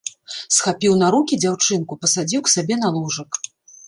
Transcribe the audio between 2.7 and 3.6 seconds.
на ложак.